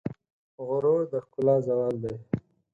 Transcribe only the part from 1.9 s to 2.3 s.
دی.